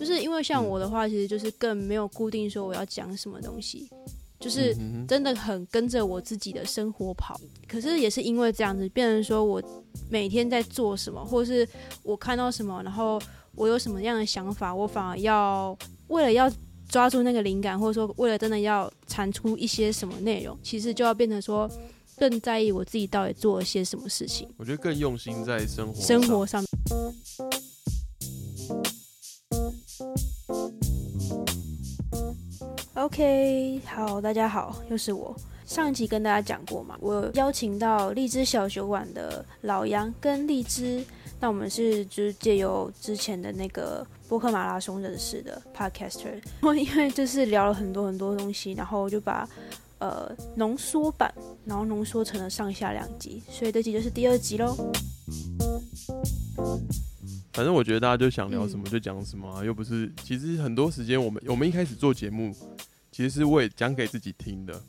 [0.00, 3.86] 就是因为像我的话，其实就是更没有固定说我要讲什么东西，
[4.38, 4.74] 就是
[5.06, 7.38] 真的很跟着我自己的生活跑。
[7.68, 9.62] 可是也是因为这样子，变成说我
[10.08, 11.68] 每天在做什么，或是
[12.02, 13.20] 我看到什么，然后
[13.54, 15.76] 我有什么样的想法，我反而要
[16.08, 16.50] 为了要
[16.88, 21.70] 抓住那个灵感，或者说为了真的要产出一些什么内容，其实就要变成说
[22.16, 26.64] 更在意我自己到底做了些什么事情，我觉得更用心在生活生活上。
[33.20, 35.36] OK，好，大家好，又是我。
[35.66, 41.04] 上一集跟大家讲过嘛，我邀请到荔枝小酒馆的老杨跟荔枝，
[41.38, 49.46] 那我们是就是借由之前的那个播客马拉松认识的 Podcaster，然后因为就是聊了很多很多东西，然后就把
[49.98, 51.30] 呃浓缩版，
[51.66, 54.74] 然后浓缩成了上下两集，所以这集就是第二集喽。
[57.52, 60.10] 反正我觉得大家就想聊什么就讲什么、啊，又不是。
[60.24, 62.54] 其实很多时间，我们我们一开始做节目，
[63.10, 64.80] 其实是为讲给自己听的，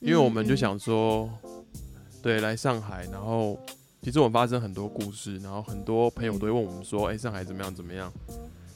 [0.00, 1.30] 因为我们就想说，
[2.22, 3.58] 对，来上海，然后
[4.02, 8.12] 其实我们发生很多故事，然后很多朋友都会问我们说，哎、上海怎么样怎么样？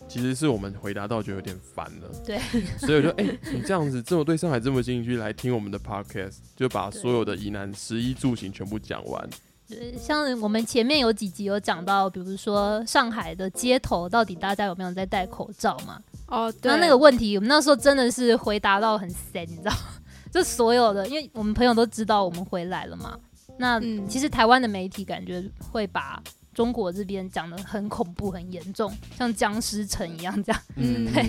[0.08, 2.38] 其实是我们回答到觉得有点烦了，对，
[2.78, 9.28] 所以我就哎、你这样子这么对上海这么兴趣，来听我们的 podcast，就把所有的疑难食衣住行全部讲完。
[9.68, 16.00] 对像我们前面有几集有讲到，比如说上海的街头到底大家有没有在戴口罩嘛？
[16.28, 19.72] 哦，对，那那个问题，我们那时候真的是回答到很深，你知道，
[20.32, 23.18] 就所有的，因为我们朋友都知道我们回来了嘛。
[23.58, 30.60] 那嗯其实台湾的媒体感觉会把中国这边讲的很恐怖、很严重，像僵尸城一样这样。
[30.74, 31.26] 嗯 对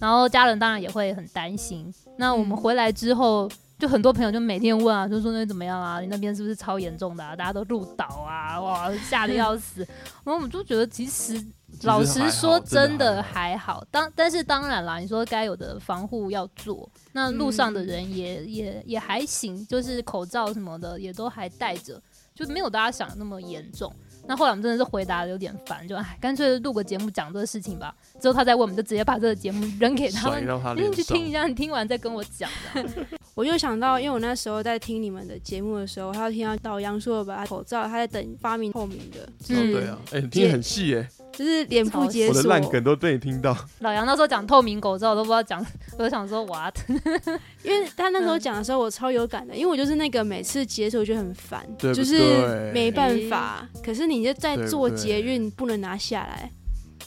[0.00, 1.92] 然后家人当然也会很担心。
[2.16, 6.00] 那我们回来之后，就很多朋友就每天问啊，就说那怎么样啊？
[6.00, 7.36] 你那边是不是超严重的啊？
[7.36, 9.82] 大家都入岛啊，哇，吓得要死。
[10.24, 11.40] 然后我们就觉得其实。
[11.82, 13.84] 老实说，真的还好。
[13.90, 22.00] 当但是当然啦，你说该有的防护要做，那路上的人也、也也还行，就是口罩什么的也都还戴着，
[22.34, 23.92] 就没有大家想的那么严重。
[24.26, 27.92] 那后来我们真的是回答的有点烦，就哎，干脆录个节目讲这个事情吧。
[28.20, 32.48] 之后他再问，我们就直接把这个节目扔给他们，去听一下，你听完再跟我讲。
[33.34, 42.50] 我就想到，因为我那时候在听你们的节目的时候，他听到导杨说把口罩，他在等发明透明的，嗯对啊，哎、你听得很细哎、就是脸部解我的锁。
[42.50, 43.56] 烂梗都被你听到。
[43.80, 45.64] 老杨那时候讲透明口罩，我都不知道讲，
[45.98, 46.76] 我就想说 what？
[47.62, 53.68] 因为他那时候嗯讲的时候，我超有感的，因为我就是那个每次解锁就很烦，就是对没办法。
[53.82, 56.50] 可是你就在做捷运，不能拿下来，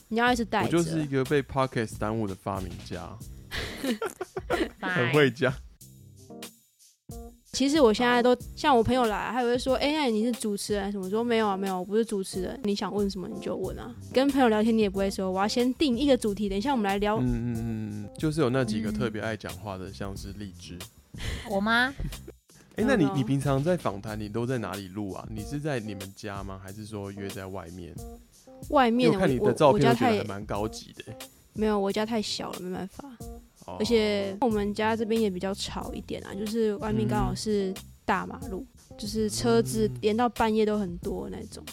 [0.09, 0.77] 你要一直带着。
[0.77, 3.17] 我就是一个被 Pocket 耽误的发明家，
[3.81, 5.53] 很拜会讲。
[7.53, 12.59] 其实我现在都像我朋友来，他也会说：“哎、那你是主持人什么？”说：“没有啊，没有，我不是主持人。
[12.63, 17.17] 你想问什么你就问啊。”跟朋友聊天，你也不会说我要先定一个主题，等一下我们来聊。
[17.17, 20.77] 嗯嗯嗯嗯，就是有那几个嗯特别爱讲话的，像是荔枝。
[21.47, 21.93] 我吗？
[22.75, 25.23] 哎、那你嗯你平常在访谈，你都在哪里录啊？
[25.29, 26.59] 你是在你们家吗？
[26.61, 27.93] 还是说约在外面？
[28.69, 31.17] 外面我看你的照片，我觉得还蛮高级的、欸。
[31.53, 33.07] 没有，我家太小了，没办法。
[33.65, 37.73] 哦而且我们家这边也比较吵一点啊，就是外面刚好嗯是
[38.05, 38.65] 大马路，
[38.97, 41.63] 就是车子嗯连到半夜都很多那种。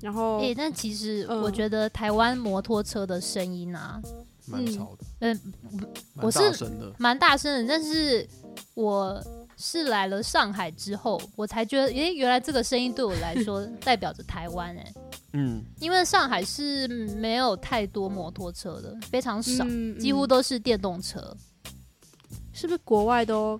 [0.00, 4.02] 然后，诶、但其实嗯我觉得台湾摩托车的声音啊，
[4.46, 5.40] 蛮吵的，嗯，
[6.14, 6.92] 蛮我是大声的。
[6.98, 7.68] 蛮大声的。
[7.68, 8.26] 但是
[8.74, 9.22] 我
[9.64, 14.92] 是来了上海之后，我才觉得，诶、原来这个声音对我来说 代表着台湾诶、
[15.34, 21.34] 嗯，因为上海是没有太多摩托车的，非常少，嗯几乎嗯都是电动车。
[22.52, 23.58] 是不是国外都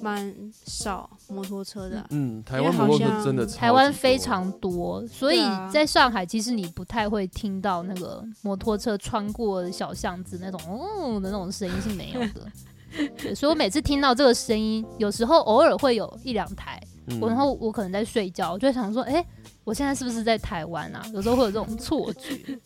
[0.00, 12.50] 蛮少摩托车的啊、嗯，台湾摩托车好像真的台湾非常多，所以在上海，其实你不太会听到那个摩托车穿过小巷子那种哦的那种声音是没有的。
[13.16, 19.24] 对， 所以我每次听到这个声音，有时候偶尔会有一两台，嗯我然后我可能在睡觉，我就会想说，哎、
[19.64, 21.04] 我现在是不是在台湾啊？
[21.12, 22.58] 有时候会有这种错觉。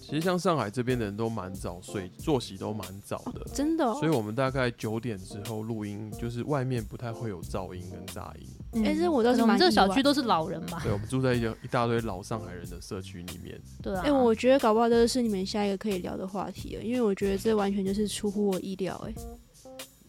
[0.00, 3.94] 其实像上海这边的人都蛮早睡，作息都蛮早的，真的、哦。
[3.98, 8.46] 所以我们大概九点之后录音，就是外面不太会有噪音跟杂音。
[8.74, 10.78] 嗯哎这我倒是可能我们这小区都是老人吧？
[10.82, 13.58] 对，我们住在一个一大堆老上海人的社区里面。
[13.82, 14.02] 对啊。
[14.04, 19.14] 哎、我觉得搞不好这是你们下一个可以聊的话题了，因为我觉得这完全就是出乎我意料、哎，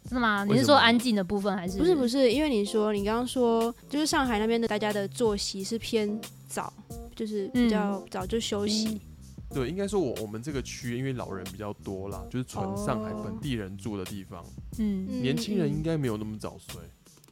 [0.05, 0.45] 真的吗？
[0.45, 1.77] 你是说安静的部分还是？
[1.77, 6.71] 不是不是，因为你说你刚刚说，就是上海那边的大家的作息是偏早，
[7.15, 9.01] 就是比较早就休息。
[9.49, 14.43] 对，应该说我我们这个区因为老人比较多啦，就是纯上海哦本地人住的地方，
[14.77, 16.81] 嗯，嗯年轻人嗯应该没有那么早睡。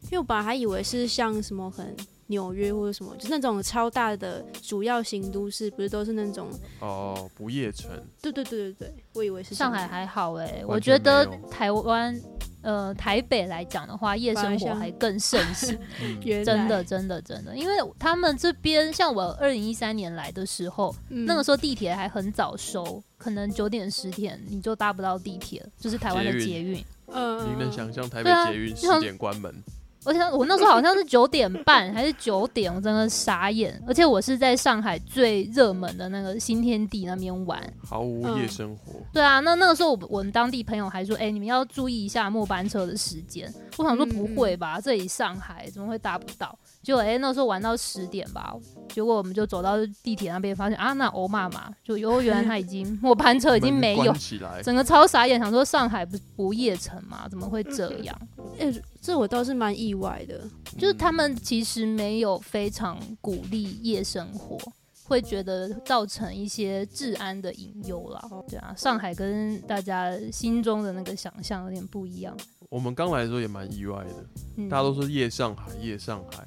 [0.04, 1.96] 因为我本来还以为是像什么很
[2.28, 6.50] 纽约或者什么，就是那种超大的主要型都市，不是都是那种？
[6.82, 7.90] 哦，不夜城。
[8.22, 12.20] 对对对对对，我以为是上海还好哎，我觉得台湾
[12.64, 15.78] 呃台北来讲的话，夜生活还更盛行。
[16.44, 21.26] 真的，真的，真的，因为他们这边像我二零一三年来的时候，嗯。
[21.26, 26.84] 那个时候地铁还很早收，可能九点十点你就搭不到地铁，就是台湾的捷运。
[27.08, 29.64] 嗯，你能想象台北捷运十点关门？
[30.06, 33.82] 而且我那时候好像是九点半还是九点，我真的傻眼。
[33.88, 37.62] 而且我是在上海最热门的那个新天地那边玩。
[37.86, 39.00] 毫无嗯夜生活。
[39.12, 43.52] 对啊，那那个时候我我们当地朋友还说，哎、你们要注意一下末班车的时间。
[43.78, 46.58] 我想说不会吧，这里上海怎么会搭不到？
[46.82, 48.54] 结果哎、那时候玩到十点吧，
[48.90, 54.14] 结果我们就走到地铁那边，发现啊，那欧妈妈就哟，原来他已经 末班车已经没有
[54.62, 57.28] 整个超傻眼，想说上海不不夜城吗？
[57.30, 58.16] 怎么会这样？
[58.60, 58.72] 哎、
[59.02, 60.42] 这我倒是蛮意外的。
[60.78, 64.58] 就是他们其实没有非常鼓励夜生活，
[65.06, 68.22] 会觉得造成一些治安的隐忧啦。
[68.50, 72.36] 对啊，上海跟大家心中的那个想象有点不一样。
[72.74, 74.26] 我们刚来的时候也蛮意外的，
[74.58, 76.44] 嗯大家都说夜上海，夜上海，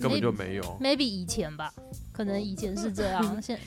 [0.00, 0.62] 根本就没有。
[0.80, 1.74] maybe 以前吧，
[2.12, 3.58] 可能以前是这样， 现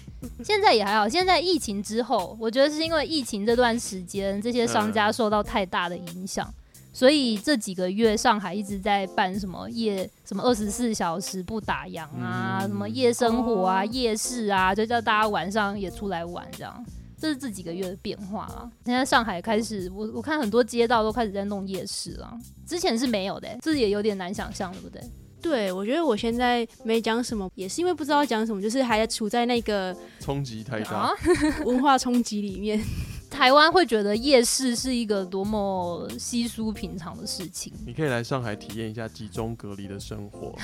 [0.41, 1.09] 现在也还好。
[1.09, 6.49] 现在疫情之后，我觉得是因为疫情这段时间，这些商家受到太大的影响。
[6.93, 16.85] 所以这几个月，上海一直在办什么夜什么二十四小时不打烊啊，嗯什么夜生活啊、哦夜市啊，就叫大家晚上也出来玩，这样。
[17.19, 18.69] 这是这几个月的变化啦！
[18.85, 22.31] 现在上海开始，我我看很多街道都开始在弄夜市了，
[22.65, 25.01] 之前是没有的、这也有点难想象，对不对？
[25.41, 31.11] 对，我觉得我现在没讲什么，也是因为不知道讲什么，就是还处在那个冲击太大啊，，
[31.65, 32.79] 文化冲击里面。
[33.37, 37.71] 台湾会觉得夜市是一个多么稀疏平常的事情。
[37.85, 40.55] 你可以来上海体验一下集中隔离的生活，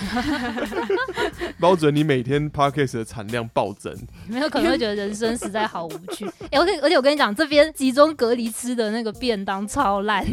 [1.61, 3.95] 包准你每天 podcast 的产量暴增。
[4.27, 6.25] 没有可能会觉得人生实在好无趣。
[6.49, 10.25] 哎、我跟而且我跟你讲，这边集中隔离吃的那个便当超烂，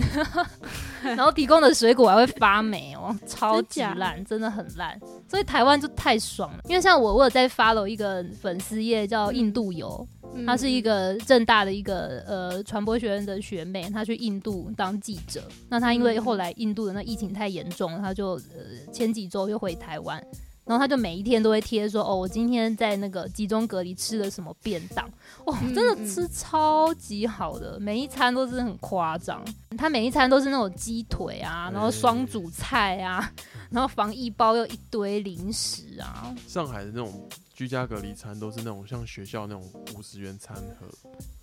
[1.04, 4.98] 然后提供的水果还会发霉哦，超级烂，真的很烂。
[5.28, 10.06] 所以台湾就太爽了，因为像我，我有在 follow 一个粉丝页叫印度游，
[10.46, 15.42] 她是一个正大的一个呃传播学院的学妹，她去印度当记者。
[15.68, 20.24] 那她因为后来印度的那疫情太严重，她就呃前几周又回台湾。
[20.66, 25.04] 然后她就每一天都会贴说，哦，我今天在那个集中隔离吃了什么便当，
[25.46, 29.42] 哇，嗯真的吃超级好的，每一餐都是很夸张。
[29.76, 33.32] 她每一餐都是那种鸡腿啊，然后双主菜啊，
[33.70, 37.28] 然后防疫包又一堆零食啊，上海的那种
[37.60, 39.62] 居家隔离餐都是那种像学校那种
[39.94, 40.88] 五十元餐盒，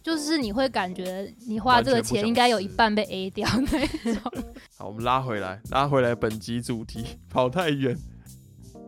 [0.01, 3.85] 就是你会感觉你花这个钱应该有一半被 A 掉那
[4.15, 4.43] 种。
[4.75, 7.95] 好，我们拉回来，拉回来本集主题，跑太远。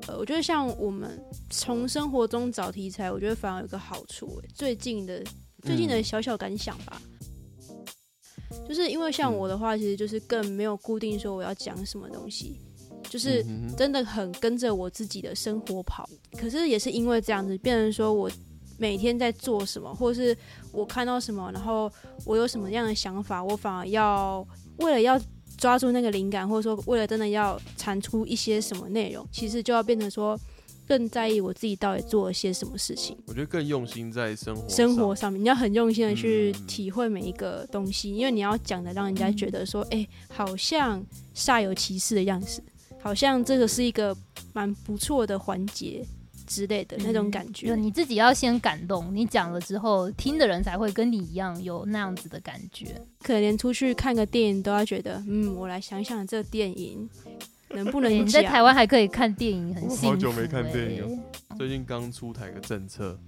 [0.08, 4.50] 呃，我觉得像我们从生活中找题材，我觉得反而有个好处、欸。
[4.56, 5.24] 最近的
[5.62, 7.00] 最近的嗯小小感想吧，
[8.68, 12.60] 就是因为像我的话，其实就是更没有固定说我要讲什么东西，
[13.10, 13.44] 就是
[13.76, 16.08] 真的很跟着我自己的生活跑。
[16.38, 18.30] 可是也是因为这样子，变成说我
[18.78, 20.38] 每天在做什么，或是
[20.72, 21.92] 我看到什么，然后
[22.24, 24.48] 我有什么样的想法，我反而要
[24.78, 25.20] 为了要
[25.58, 30.40] 抓住那个灵感，或者说为了真的要产出一些什么内容，其实就要变成说
[30.88, 33.18] 更在意我自己到底做了些什么事情。
[33.28, 36.66] 我觉得更用心在生活生活上上面，你要很用心的去嗯。
[36.66, 42.64] 体会每一个东西，因为你要讲的让人家觉得说，哎、好像煞有其事的样子，
[43.02, 44.16] 好像这个是一个
[44.54, 46.06] 蛮不错的环节
[46.46, 47.76] 之类的那种感就觉。
[47.76, 52.88] 你自己要先感动，你讲了之后，听的人才会跟你一样有那样子的感觉。
[53.22, 57.10] 可能连出去看个电影都要觉得，嗯，我来想想这电影
[57.70, 61.20] 能不能 欸你在台湾还可以看电影，很我幸福、好久没看电影欸
[61.58, 63.20] 最近刚出台个政策，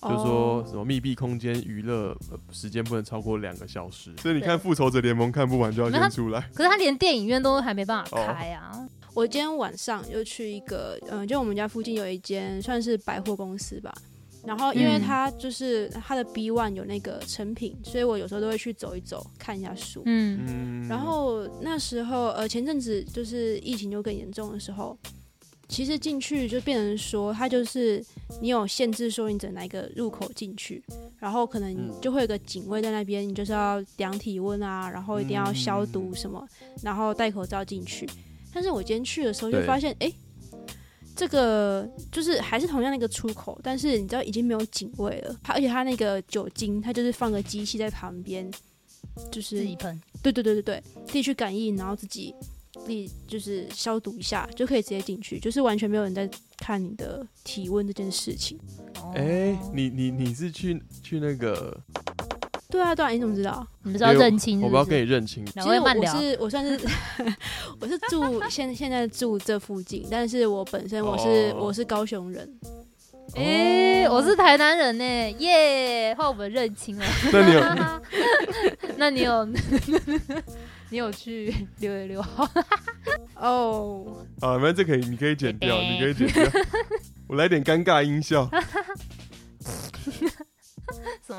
[0.00, 6.40] 就哦说什么密闭空间娱乐呃时间不能超过两个小时，所以你看复仇者联盟看不完就要先出来。
[6.54, 8.88] 可是他连电影院都还没办法哦开啊。
[9.14, 13.92] 我今天晚上又去一个，嗯、就我们家附近有一间算是百货公司吧。
[14.42, 20.02] 然后因为嗯它就是它的 B one 有那个成品，所以我有时候都会去走一走，看一下书。
[20.06, 24.96] 嗯，嗯，然后那时候呃前阵子就是疫情就更严重的时候，
[25.68, 28.02] 其实进去就变成说，它就是
[28.40, 30.82] 你有限制说你整哪一个入口进去，
[31.18, 36.48] 然后可能就会有个警卫在那边，你就是要量体温啊，然后一定要消嗯毒什么，
[36.82, 38.08] 然后戴口罩进去。
[38.52, 40.12] 但是我今天去的时候就发现，哎，
[41.14, 48.50] 这个就是还是同样那个出口，但是你知道已经没有警卫了，它而且它那个酒精，它就是放个机器在旁边，
[49.30, 50.00] 就是自己喷。
[50.22, 52.34] 对对对对对，自己去感应，然后自己
[52.84, 56.28] 自己就是消毒一下就可以直接进去，就是完全没有人在
[56.58, 58.58] 看你的体温这件事情。
[59.14, 61.78] 哎、哦你你你是去去那个？
[62.70, 63.66] 对啊，对啊，你怎么知道？
[63.82, 65.44] 你们知道认清是不是我不要跟你认清。
[65.54, 66.20] 两其实我。
[66.20, 66.78] 是我算是
[67.80, 72.48] 我是住现现在住这附近，但是我本身我是、哦我是高雄人，
[73.36, 76.14] 哎、我是台南人呢，耶！
[76.16, 77.04] 换我们认清了。
[77.32, 77.60] 那你有
[78.96, 79.44] 那你有
[80.90, 82.48] 你有去六月六号？
[83.36, 84.58] 哦，啊？
[84.58, 86.44] 没，这可以，你可以剪掉，你可以剪掉。
[87.28, 88.50] 我来点尴尬音效。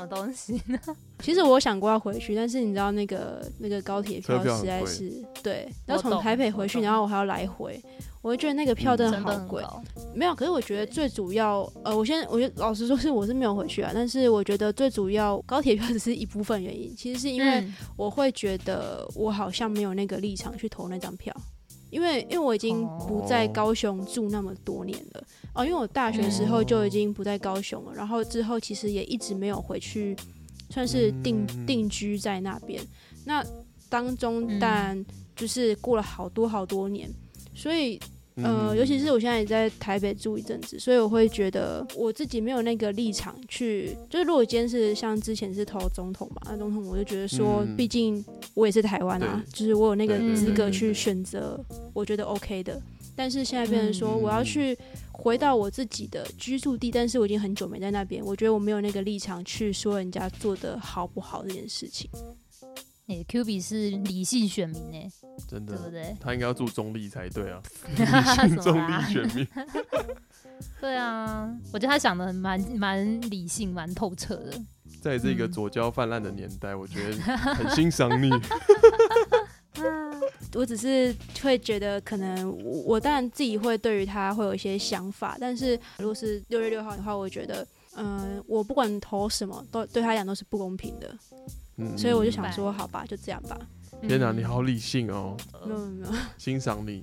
[0.02, 0.78] 什么东西呢？
[1.20, 7.80] 其实我想过要回去，但是你知道那个那个高铁票实在是对，要我懂从台北回去，然后我还要来回，
[8.20, 9.62] 我就觉得那个票真的好贵。
[10.14, 17.74] 没有，可是我觉得最主要，呃，我先，我觉得老实说是我是没有回去啊，但是我觉得最主要高铁票只是一部分原因，其实是因为嗯。
[17.96, 21.34] 我会觉得我好像没有那个立场去投那张票，
[21.92, 30.16] 因为因为我已经不在高雄住那么多年了哦，因为我大学时候就已经不在高雄了，然后之后其实也一直没有回去，
[30.70, 32.82] 算是定、嗯定居在那边。
[33.26, 33.44] 那
[33.88, 34.58] 当中嗯。
[34.58, 37.10] 但就是过了好多好多年，
[37.54, 37.98] 所以
[38.36, 47.76] 呃，嗯尤其是我现在也在台北住一阵子，所以我会觉得我自己没有那个立场去，就是如果今天是像之前是投总统嘛，那总统我就觉得说，嗯。
[47.76, 48.22] 毕竟
[48.54, 51.58] 我也是台湾啊，就是我有那个资格去选择
[51.92, 52.80] 我觉得 OK 的。
[53.14, 54.76] 但是现在变成说，嗯我要去
[55.12, 62.08] 回到我自己的居住地，但是我已经很久没在那边，我觉得我没有那个立场去说人家做的好不好这件事情。
[63.08, 65.12] 哎、q B 是理性选民呢，
[65.46, 66.16] 真的，对不对？
[66.18, 67.60] 他应该要住中立才对 啊，
[67.98, 69.46] 理性中立选民。
[70.80, 74.52] 对啊，我觉得他想的蛮蛮理性、蛮透彻的。
[75.02, 77.16] 在这个嗯左交泛滥的年代，我觉得
[77.54, 78.30] 很欣赏你。
[80.54, 87.66] 我只是会觉得，可能我我当然自己会对于他会有一些想法，但是如果是六月六号的话，我觉得，
[87.96, 91.12] 嗯、我不管投什么，都对他来讲都是不公平的，
[91.78, 93.58] 嗯所以我就想说，好吧，就这样吧。
[94.06, 97.02] 天哪，嗯你好理性哦，没有没有， 欣赏你。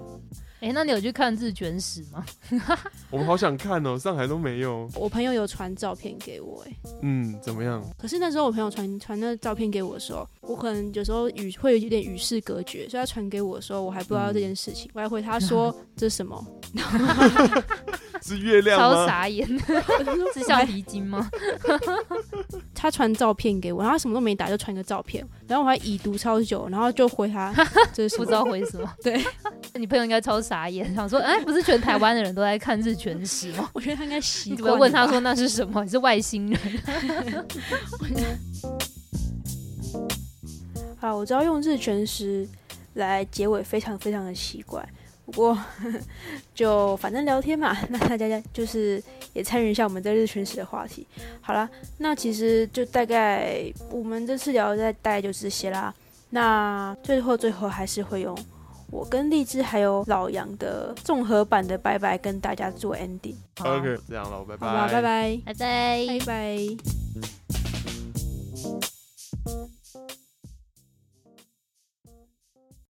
[0.61, 2.25] 哎、那你有去看日卷史吗？
[3.09, 4.89] 我们好想看哦，上海都没有。
[4.93, 7.81] 我朋友有传照片给我，哎，嗯，怎么样？
[7.97, 16.45] 可是那时候我朋友传传那照片给我的时候，我可能有时候与会有点与世隔绝，所以他传给我的时候，我还不知道这件事情，我还回他说 这是什么，
[18.21, 19.07] 是月亮超？
[19.07, 19.47] 傻眼，
[20.33, 21.29] 是橡皮筋吗？
[22.75, 27.53] 他传照片给我，然后他什么都没打，就传个照片，然后我还已读超久，然后就回他
[27.93, 28.93] 这是不知道回什么。
[29.01, 29.21] 对，
[29.73, 33.69] 你朋友应该超傻眼， 想说，哎、不是全台湾的人都在看日全食吗？
[33.71, 35.81] 我觉得他应该习惯问他说那是什么？
[35.85, 36.59] 你是外星人？
[40.99, 42.47] 好，我知道用日全食
[42.95, 44.83] 来结尾非常非常的奇怪，
[45.27, 45.57] 不过
[46.55, 49.01] 就反正聊天嘛，那大家就是
[49.33, 51.05] 也参与一下我们在日全食的话题。
[51.41, 55.93] 好啦，那其实就大概我们这次聊的大概就是这些啦。
[56.31, 58.35] 那最后最后还是会用
[58.91, 63.77] 我跟荔枝还有老杨的综合版的拜拜跟大家做 ending，好。
[63.77, 66.05] OK，这样了，拜好吧，拜拜，拜拜。
[66.07, 67.38] 拜拜。